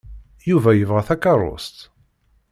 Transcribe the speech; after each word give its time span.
Yuba 0.49 0.71
yebɣa 0.73 1.01
takeṛṛust? 1.07 1.77